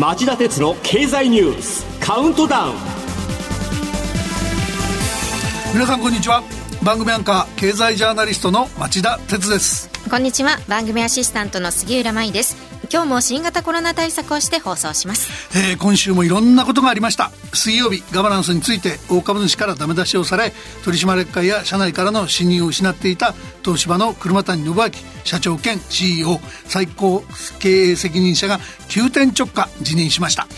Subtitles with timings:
[0.00, 2.74] 町田鉄の経済ニュースカウントダウン。
[5.74, 6.42] 皆さんこんにちは。
[6.82, 9.90] 番組アンカー経済ジャーナリストの町田鉄です。
[10.08, 10.56] こんにちは。
[10.68, 17.30] 番組アシスタントの杉浦舞です今日も新型コロナ対策をして放送します、えー、今週もいろんなことがありました。
[17.54, 20.52] 水曜日ガバナンスについて大株主からダメ出しをされ
[20.84, 24.82] 取締役会や社内からの信任を失っていた東芝の車谷信明
[25.24, 27.22] 社長兼 CEO 最高
[27.60, 30.48] 経営責任者が急転直下辞任しました。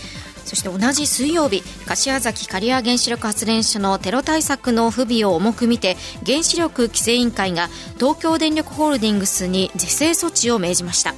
[0.45, 11.15] そして同じ水曜日柏崎刈羽原子力発電所のテロ対策の不備を重く見て原子力規制委員会が東京電力ホールディングスに是正措置を命じました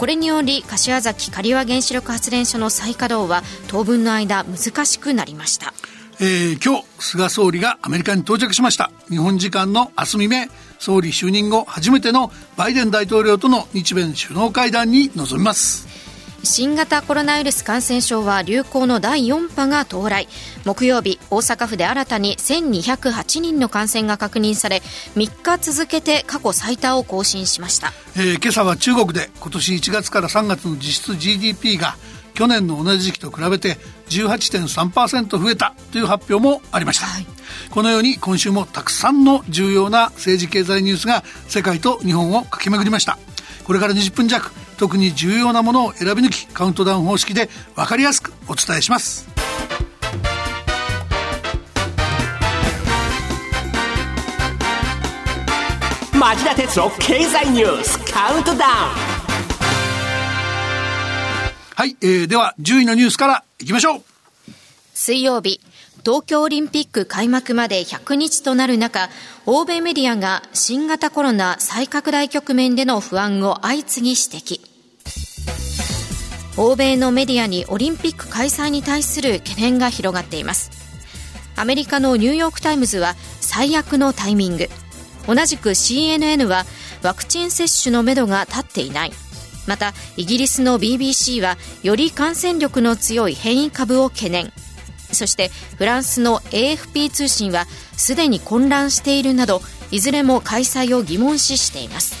[0.00, 5.74] これにより柏崎刈羽原子力発電所の再稼働は当分の間難しくなりました。
[6.18, 8.90] えー、今日菅総理がアメリカに到着しました。
[9.10, 10.46] 日本時間の明日未明
[10.78, 15.89] 総理就任後初めてのバイデン大統領との日米首脳会談に臨みます。
[16.42, 20.28] 新型コロナウイルス感染症は流行の第4波が到来。
[20.64, 24.82] 木曜日大阪府で新たに1208人の感染が確認され
[25.16, 31.96] 3日続けて過去最多を更新しました、えー、今朝は中国で今年1月から3月の実質 GDP が
[32.34, 33.76] 去年の同じ時期と比べて
[34.08, 37.26] 18.3%増えたという発表もありました、はい、
[37.70, 43.18] このように今週もたくさんの重要な政治経済ニュースが世界と日本を駆け巡りました。
[43.64, 44.50] これから20分弱
[44.80, 49.28] 特に重要なものを選び抜きカウントダウン方式で分かりやすくお伝えします。
[56.14, 58.62] 町田哲郎経済ニュースカウントダウン。
[61.76, 64.02] はい、えー、では10位のニュースからいきましょう。
[64.94, 65.60] 水曜日
[66.06, 69.10] 東京オリンピック開幕まで100日となる中、
[69.44, 74.69] 欧米メディアが新型コロナ再拡大局面での不安を相次ぎ指摘。
[76.56, 80.70] 欧米のメディアにオリンピック開催に対する懸念が広がっています。
[81.56, 84.68] アメリカのニューヨーク・タイムズは最悪のタイミング。
[85.26, 86.64] 同じく CNN は
[87.02, 89.12] ワクチン接種のめどが立っていない。
[89.66, 94.52] またイギリスの BBC はより感染力の強い変異株を懸念。
[95.12, 97.66] そしてフランスの AFP 通信は
[97.96, 99.60] すでに混乱しているなど
[99.90, 102.19] いずれも開催を疑問視しています。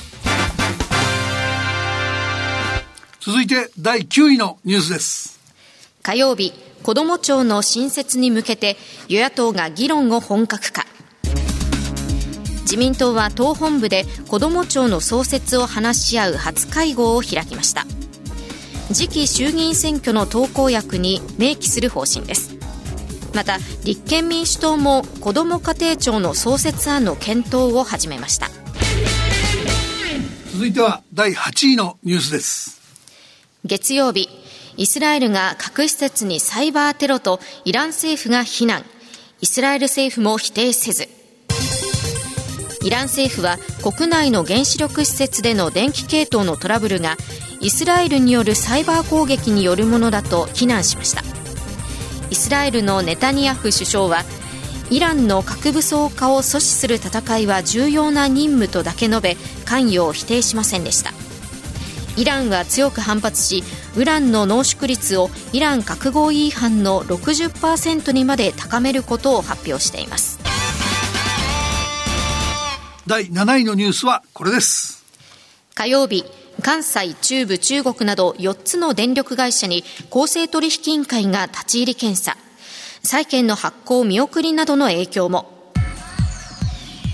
[3.22, 5.38] 続いて第9位のニュースです。
[6.02, 10.86] 火曜日子ども庁の新設に向けて与野党が議論を本格化。
[12.62, 17.84] 自民党は党本部で子ども庁の創設を話し合う初会合を開きました。
[18.90, 22.56] 次期衆議院選挙の党公約に明記する方針です。
[23.34, 28.48] また立憲民主党も子ども家庭庁の創設案の検討を始めました。
[30.54, 32.79] 続いては第8位のニュースです
[33.64, 34.28] 月曜日、
[34.76, 38.84] イスラエルが核施設にサイバーテロとイラン政府が非難。
[39.42, 41.08] イスラエル政府も否定せず。
[42.82, 47.16] イラン政府は国内の原子力施設での電気系統のトラブルが
[47.60, 51.22] イスラエルによるサイバー攻撃によるものだと非難しました
[52.30, 54.24] イスラエルのネタニヤフ首相は
[54.88, 61.19] イランの核武装化を阻止する戦いは重要な任務とだけ述べ関与を否定しませんでした
[62.20, 63.64] イランは強く反発し
[63.96, 70.38] ウランの濃縮率をイラン核合意違反の60%にまで高めることを発表しています。
[73.06, 75.02] 第7位のニュースはこれです。
[75.74, 76.26] 火曜日
[76.62, 82.36] 関西、中部、中国など4つの電力会社に公正取引委員会が立ち入り検査。
[83.02, 85.49] 債券の発行見送りなどの影響も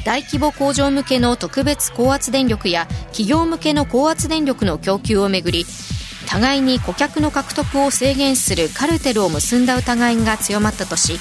[0.06, 5.66] 大規模工場向けの特別高圧電力や企業向けの高圧電力の供給をめぐり
[6.28, 11.18] 互いに顧客の獲得を制限するカルテルを結んだ疑いが強まったとし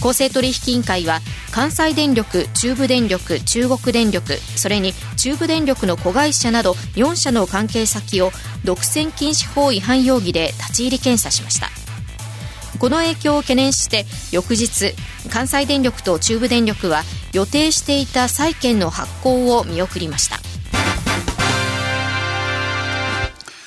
[0.00, 1.18] 公正取引委員会は
[1.50, 8.30] 関西電力、中部電力、中国電力それに中部電力の子会社など4社の関係先を
[8.62, 11.68] 独占禁止法違反容疑で立ち入り検査しました。
[12.78, 14.94] この影響を懸念して翌日
[15.30, 17.02] 関西電力と中部電力は
[17.34, 20.38] 予定していた債券の発行を見送りました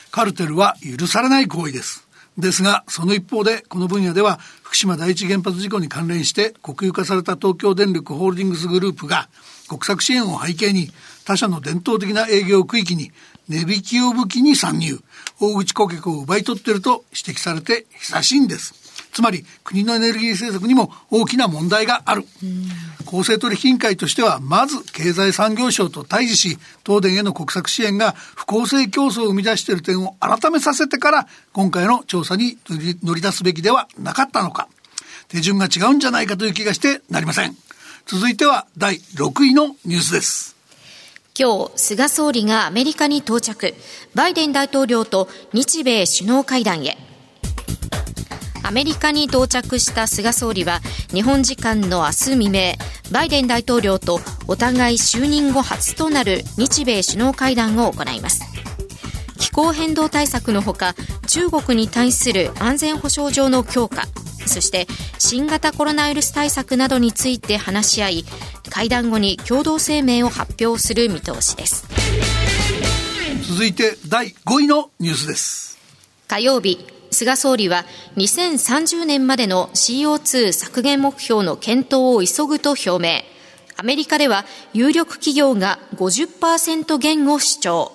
[0.10, 9.28] カルテルは許されない行為ですですが、その一方で、この分野では、福島第一原発事故に関連して国有化された東京電力ホールディングスグループが、
[9.68, 10.92] 国策支援を背景に、
[11.26, 13.12] 他社の伝統的な営業区域に
[13.50, 15.00] 値引きを武器に参入、
[15.40, 18.87] 大口顧客を奪い取っていると指摘されて久しいんです。
[19.18, 22.24] つまり国のエネルギー政策にも大きな問題がある。
[23.04, 34.68] 公正取引委員会としては、まず経済産業省と対峙し、東電への国策支援が不公正競争を生み出している点を改めさせてから、今回の調査に乗り出すべきではなかったのか。
[35.30, 37.58] 手順が違うんじゃないかという気がしてなりません。
[38.06, 40.56] 続いては第6位のニュースです。
[41.36, 43.74] 今日、菅総理がアメリカに到着、
[44.14, 47.00] バイデン大統領と日米首脳会談へ。
[48.68, 50.82] アメリカに到着した菅総理は
[51.14, 52.74] 日本時間の明日未明
[53.12, 58.42] バイデン大統領とお互い就任後初となる日米首脳会談を行います。
[59.40, 60.96] 気候変動対策のほか
[61.28, 64.04] 中国に対する安全保障上の強化
[64.46, 64.86] そして
[65.18, 68.26] 新型コロナウイルス対策などについて話し合い
[68.70, 71.88] 会談後に共同声明を発表する見通しです。
[73.50, 75.78] 続いて第5位のニュースです。
[76.28, 77.84] 火曜日菅総理は
[78.18, 83.24] 2030年までの CO2 削減目標の検討を急ぐと表明。
[83.76, 87.92] アメリカでは有力企業が50%減を主張。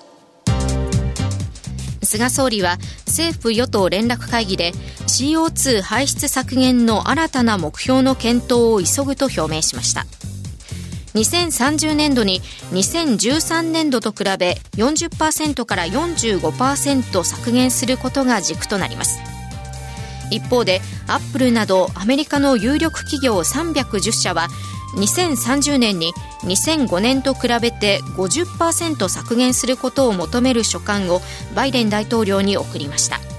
[2.03, 4.73] 菅総理は政府与党連絡会議で
[5.07, 10.05] CO2 排出削減の新たな目標の検討を急ぐと表明しました。
[11.14, 12.41] 2030年度に
[12.73, 19.20] 2013年度と比べ40%から45%削減することが軸となります。
[20.31, 24.49] 一方でアップルなどアメリカの有力企業310社は
[24.97, 26.12] 2030年に
[26.43, 31.20] 2005年と比べて50%削減することを求める書簡を
[31.55, 33.31] バイデン大統領に送りました。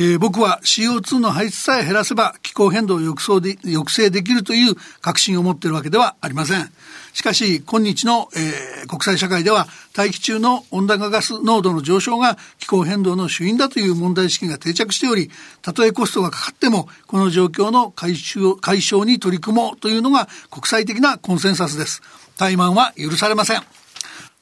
[0.00, 6.70] えー、僕は CO2 の排出さえ減らせば気候変動を抑制で抑制できるという確信を持っているわけではありません。
[7.12, 22.02] しかし、今日の、えー、国際社会では大気中の温暖化ガス濃度の上昇が気候変動の主因だという問題意識が定着しており、たとえコストがかかっても、この状況の解消解消に取り組もうというのが国際的なコンセンサスです。
[22.36, 23.62] 怠慢は許されません。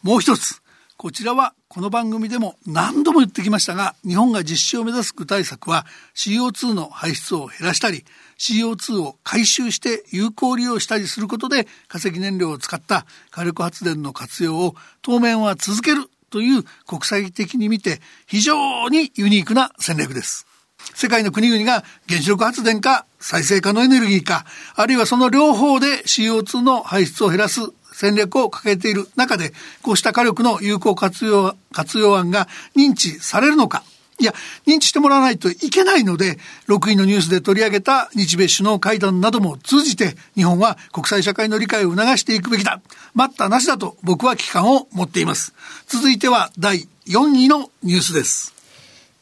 [0.03, 0.61] もう一つ、
[0.99, 5.85] こちらはこの番組でも何度も言ってきましたが、日本が実施を目指す具体策は
[6.15, 8.07] CO2 の排出を減らしたり、
[8.39, 20.47] CO2 を回収して有効利用したりすることで化石燃料を使った火力発電の活用を当面は続けるという国際的に見て非常にユニークな戦略です。
[20.95, 27.61] 世界の国々が原子力発電か再生可能エネルギーか、あるいはその両方で CO2 の排出を減らす
[27.97, 32.47] 戦略を掲げている中で、こうした火力の有効活用、活用案が
[32.77, 33.85] 認知されるのか。
[34.19, 34.35] いや、
[34.67, 36.39] 認知してもらわないといけないので、
[36.69, 42.83] 6位のニュースで取り上げた日米首脳会談なども通じて、日本は国際社会の理解を促していくべきだ。
[43.15, 45.55] 待ったなしだと僕は危機感を持っています。
[45.87, 48.53] 続いては第4位のニュースです。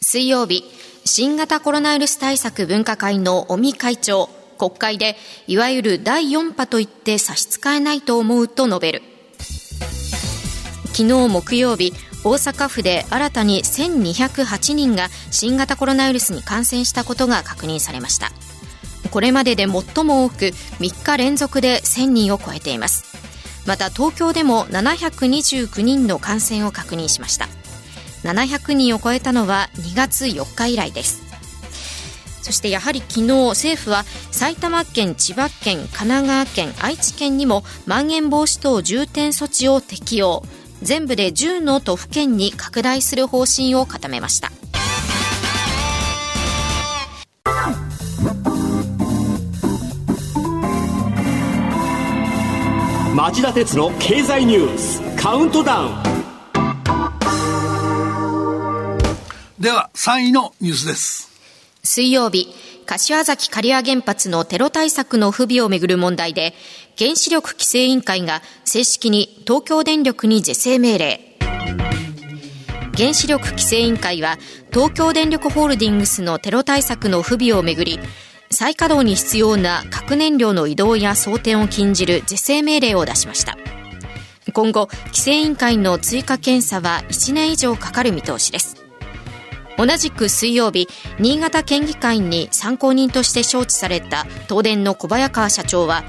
[0.01, 0.65] 水曜日、
[1.05, 4.31] 新型コロナウイルス対策分科会の尾身会長、
[4.69, 5.17] 国会で
[5.47, 9.03] いわゆる第4波といって差し支えないと思うと述べる。
[10.95, 11.93] 昨日木曜日
[12.25, 18.31] 大阪府で新たに1208人が新型コロナウイルスに感染したことが確認されました。
[19.11, 20.47] これまでで最も多く
[20.81, 23.05] 3日連続で1000人を超えています。
[23.67, 27.49] また東京でも729人の感染を確認しました。
[28.23, 31.24] 700人を超えたのは2月4日以来です。
[32.45, 40.43] そしてやはり昨日政府は埼玉県、千葉県、神奈川県、愛知県にもまん延防止等重点措置を適用。
[40.83, 44.53] 全部で10の都府県に拡大する方針を固めました。
[53.15, 55.95] 町田鉄の経済ニュースカウントダウン。
[59.59, 61.34] では3位のニュースです
[61.87, 62.49] 水曜日、
[62.87, 66.55] 柏崎刈羽原発のテロ対策の不備をめぐる問題で、
[66.99, 71.21] 原子力規制委員会が正式に東京電力に是正命令。
[72.97, 74.39] 原子力規制委員会は
[74.73, 78.01] 東京電力ホールディングスのテロ対策の不備をめぐり、
[78.51, 83.59] 再稼働に必要な核燃料の移動や装填を禁じる是正命令を出しました。
[84.55, 88.84] 今後、規制委員会の追加検査は1年以上かかる見通しです。
[89.77, 90.89] 同じく水曜日、
[91.19, 96.05] 新潟県議会に参考人として招致された東電の小早川社長は、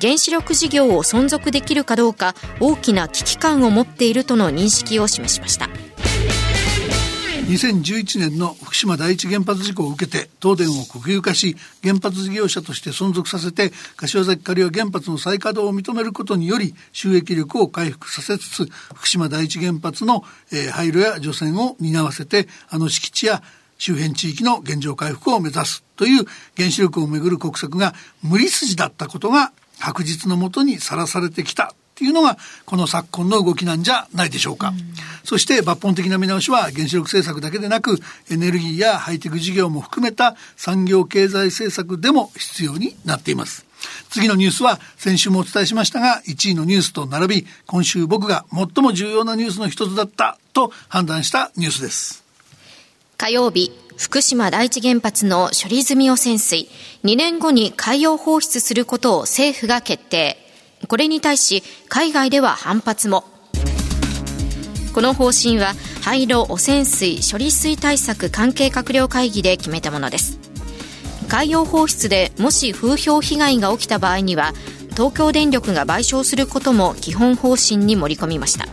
[0.00, 5.68] 原子力事業を存続できるかどうか大きな危機感を持っているとの認識を示しました。
[7.46, 23.44] 2011年の福島第一原発事故を受けて東電を国有化し原発事業者として存続させて柏崎刈羽原発の再稼働を認めることにより収益力を回復させつつ福島第一原発の、えー、廃炉や除染を担わせてあの敷地や
[23.78, 26.24] 周辺地域の現状回復を目指すという
[26.56, 31.76] 原子力をめぐる国策が無理筋だったことが白日のもとにさらされてきた。
[31.96, 32.36] っていうのが
[32.66, 34.74] この昨今の動きなんじゃないでしょうか。
[35.24, 37.98] うそして抜本的な見直しは原子力政策だけでなく
[38.30, 43.64] エネルギーやハイテク事業も含めた産業経済政策でも必要になっています。
[44.10, 52.24] 次のニュースは先週もお伝えしましたが1位のニュースと並び今週僕が最も重要なニュースの一つだったと判断したニュースです。
[53.16, 56.68] 火曜日福島第一原発の処理済み汚染水
[57.04, 60.45] 2年後に海洋放出することを政府が決定
[60.88, 63.24] これに対し海外では反発も。
[64.94, 70.38] この方針は廃炉汚染水処理水対策関係閣僚会議で決めたものです。
[71.28, 74.52] 海洋放出でもし風評被害が起きた場合には
[74.92, 78.66] 東京電力が賠償することも基本方針に盛り込みました。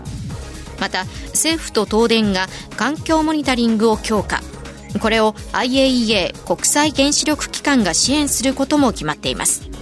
[0.79, 4.41] また政府と東電が環境モニタリングを強化。
[5.01, 9.72] これを IAEA 国際原子力機関が支援することも決まっています。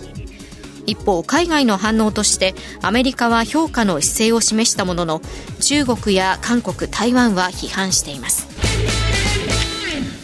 [0.91, 5.21] 一方海外の反応としてアメリカは評価の姿勢を示したものの
[5.59, 8.47] 中国や韓国台湾は批判しています。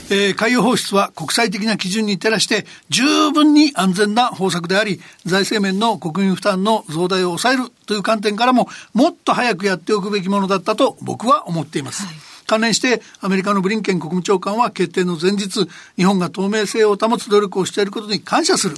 [0.09, 12.05] えー、海洋放出は国際的な基準に照らして十分に安全な方策であり財政面の国民負担の増大を抑えるという観点からももっと早くやっておくべきものだったと僕は思っています。
[12.05, 12.15] はい。
[12.45, 18.77] 関連してアメリカのブリンケン国務長官は決定の前日日本が透明性を保つ努力をしていることに感謝する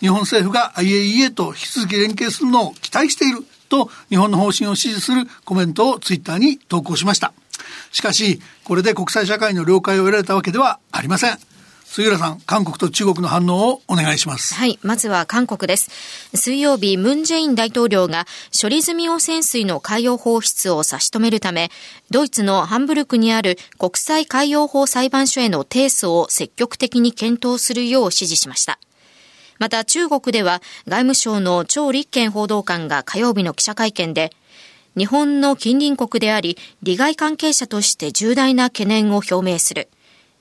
[0.00, 7.32] 日本政府が IAEA と引き続き連携するのを期待していると日本の方針を支持するコメントをツイッターに投稿しました。
[7.92, 11.38] しかし、これで国際社会の了解を得られたわけではありません。
[11.84, 14.54] 杉浦さん、韓国と中国の反応をお願いします。
[14.54, 15.90] はい、まずは韓国です。
[16.34, 18.28] 水曜日、ムン・ジェイン大統領が
[18.58, 21.68] 処理済み汚染水の海洋放出を差し止めるため、
[22.10, 28.78] ドイツのハンブルクにある国際海洋法裁判所への提訴を積極的に検討するよう指示しました。
[29.60, 34.32] また中国では外務省の張立憲報道官が火曜日の記者会見で、
[34.96, 39.88] 日本の近隣国であり、利害関係者として重大な懸念を表明する。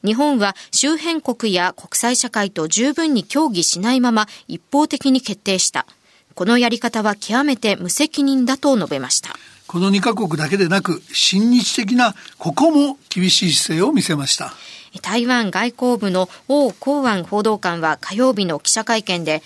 [0.06, 5.86] 日本は周辺国や国際社会と十分に協議しないまま一方的に決定した。
[6.34, 9.36] このやり方は極めて無責任だと述べました。
[9.68, 14.54] この2カ国だけでなく、親日的なここも厳しい姿勢を見せました。
[15.02, 19.44] 台湾外交部の王光安報道官は火曜日の記者会見で、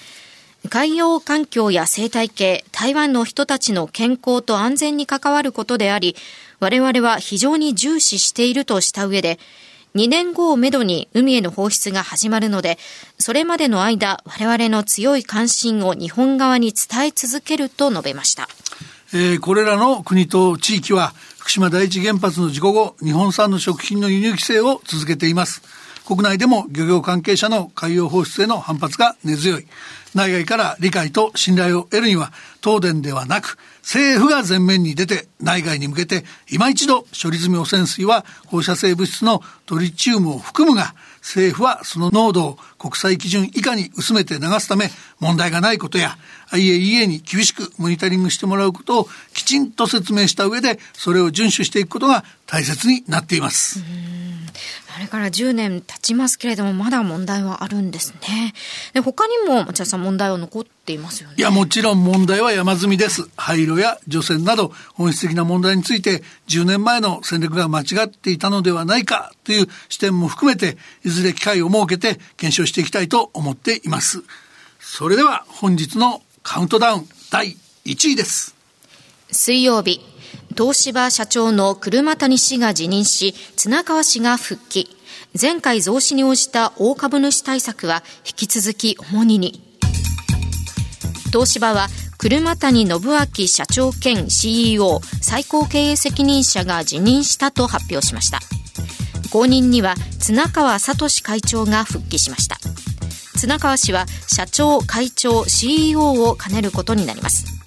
[0.69, 6.15] 海洋環境や生態系、台湾の人たちの健康と安全に関わることであり、
[6.59, 9.39] 我々は非常に重視しているとした上で、
[9.95, 12.79] 2年後をめどに海への放出が始まるので、
[13.19, 18.47] それまでの間、我々の強い関心を日本側に伝え続けると述べました。
[19.13, 25.61] えー、これらの国と地域は、福島第一原発の事故後、日本産の食品の輸入規制を続けています。
[26.05, 29.67] 国内でも漁業関係者の海洋放出への反発が根強い。
[30.15, 32.31] 内外から理解と信頼を得るには、
[32.63, 46.17] 東電ではなく、政府が前面に出て、内外に向けて、今一度処理済み汚染水は放射性物質のトリチウムを含むが、政府はその濃度を国際基準以下に薄めて流すため、問題がないことや、
[46.51, 53.79] IAEA に厳しくモニタリングしてもらうことをきちんと説明した上で、それを遵守していくことが大切になっています。
[54.95, 58.53] あれから10年経ちますけれども、まだ問題はあるんですね。
[58.93, 61.35] で他にも、町田さん問題は残っていますよね。
[61.37, 63.27] いや、もちろん問題は山積みです。
[63.35, 74.23] 廃炉や除染など、本質的な問題について、10年前の戦略が間違っていたのではないかという視点も含めて、いずれ機会を設けて検証していきたいと思っています。
[74.79, 78.55] それでは、本日のカウントダウン第1位です。
[79.31, 80.12] 水曜日。
[80.55, 84.87] 東芝社長の車谷氏が辞任し、綱川氏が復帰。
[85.39, 89.63] 前回増資に応じた大株主対策は引き続き重荷に。
[91.31, 91.87] 東芝は
[92.19, 98.39] 車谷信明社長兼 CEO 最高経営責任者が辞任したと発表しました。
[99.31, 102.57] 後任には綱川聡会長が復帰しました。
[103.39, 107.62] 綱川氏は社長、会長、CEO を兼ねることになります。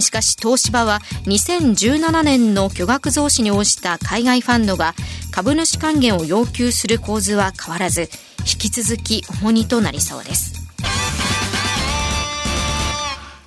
[0.00, 4.94] しかし東芝は2017年の巨額増資に応じた海外ファンドが
[5.30, 8.08] 株主還元を要求する構図は変わらず
[8.40, 10.60] 引き続き重荷となりそうです。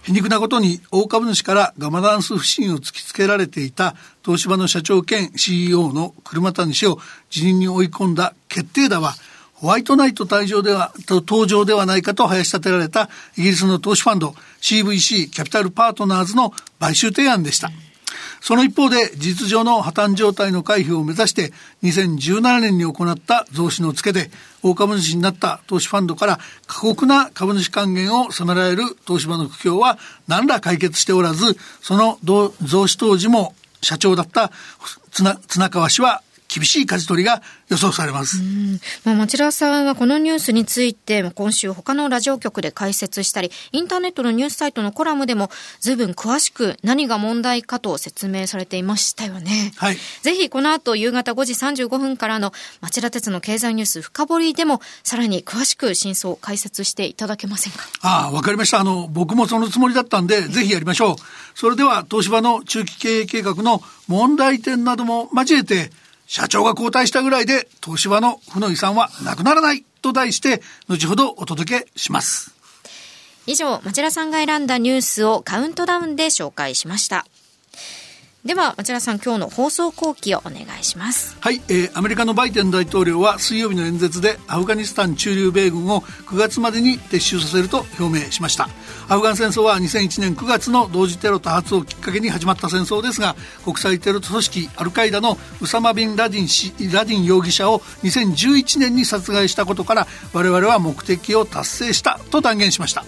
[0.03, 9.13] 皮肉なことに大株主からガバナンス不信を突きつけられていた東芝の社長兼 CEO の車谷氏を辞任に追い込んだ決定打は
[9.63, 16.51] ホワイトナイト退場では、登場ではないかと林立てられたイギリスの投資ファンド CVC キャピタルパートナーズの
[16.81, 17.71] 買収提案でした。
[18.41, 24.31] その一方で事実上の破綻状態の回避を目指して2017年に行った増資の付けで
[24.63, 34.51] 大株主になった投資ファンドから過酷な株主還元を迫られる東芝の苦境は何ら解決しておらずその増資当時も社長だった
[35.47, 36.21] 綱川氏は
[36.53, 38.37] 厳しい舵取りが予想されます。
[39.05, 49.71] まあ、町田さんはこのニュースについて今週他のラジオ局で解説したり、インターネットのニュースサイトのコラムでも随分詳しく何が問題かと説明されていましたよね。
[49.77, 49.97] はい。
[50.21, 57.87] ぜひこの後夕方5時35分からの町田鉄の経済ニュース深掘りでもさらに詳しく真相を解説していただけませんか？
[58.01, 58.79] ああ、わかりました。
[58.79, 61.15] あの、僕もそのつもりだったんで、ぜひやりましょう。
[61.55, 65.91] それでは東芝の中期経営計画の問題点なども交えて
[66.27, 72.53] 社長が交代したぐらいで東芝の負の遺産はなくならないと題して後ほどお届けします。
[73.45, 77.25] 以上、町田さんが選んだニュースをカウントダウンで紹介しました。
[78.45, 81.37] では町田さん今日の放送後期をお願いします。
[81.39, 88.67] はい、えー、アメリカのバイデン大統領は水曜日の演説でアフガニスタン駐留米軍を9月までに撤収させると表明しました。
[89.07, 103.05] アフガン戦争は2001年9月の同時テロ多発をきっかけに始まった戦争ですが国際テロ組織アルカイダのウサマ・ビン・ラディン氏ラディン容疑者を2011年に殺害したことから我々は目的を達成したと断言しました。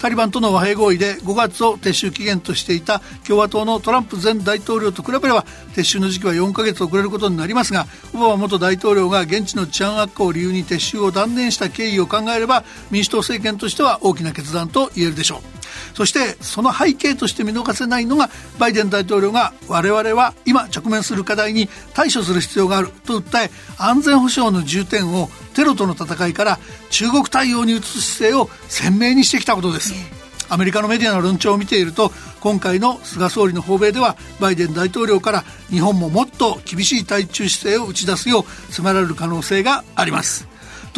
[0.00, 5.44] タリバンとの和平合意で5月を撤収期限としていた共和党のトランプ前大統領と比べれば
[5.74, 15.57] 撤収の時期は4ヶ月遅れることになりますがオバマ元大統領が現地の治安悪化を理由に撤収を断念した経緯を考えれば民主党政権としては大きな決断と言えるでしょう。
[15.94, 26.58] そしてその背景として見逃せないのがバイデン大統領が我々は今直面する課題に対処する必要があると訴え安全保障の重点をテロとの戦いから
[26.90, 30.18] 中国対応に移す姿勢を鮮明にしてきたことです。
[30.50, 32.10] アメリカのメディアの論調を見ていると
[32.40, 40.48] 今回の菅総理の訪米ではバイデン大統領から日本ももっと厳しい対中姿勢を打ち出すよう迫られる可能性があります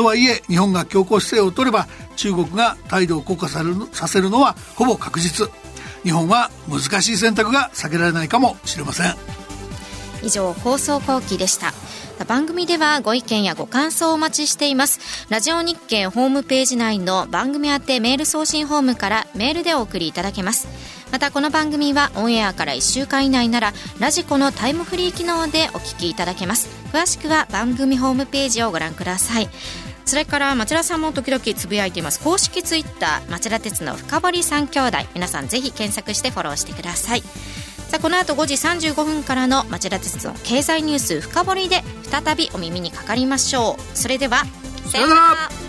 [0.00, 5.50] とはいえ日本が強硬姿勢を取れば中国が態度を硬化ささせるのはほぼ確実。
[6.04, 9.14] 日本は難しい選択が避けられないかもしれません。
[10.22, 11.74] 以上放送後期でした。
[12.24, 15.00] 番組ではご意見やご感想をお待ちしています。
[15.28, 20.66] ラジオ日経ホームページ内の番組宛てメール送信フォームからメールでお送りいただけます。
[21.12, 26.68] またこの番組はオンエアから1週間以内ならラジコのタイムフリー機能でお聞きいただけます。
[26.90, 29.50] 詳しくは番組ホームページをご覧ください。
[30.10, 32.18] それから町田さんも時々つぶやいています。
[32.18, 34.98] 公式ツイッター町田鉄の深堀三兄弟。
[35.14, 37.20] 皆さんぜひ検索してフォローしてください。
[37.20, 43.96] さあこの後5時35分からの町田鉄道経済ニュース深掘りで再びお耳にかかりましょう。
[43.96, 44.42] それでは
[44.86, 45.59] さようなら。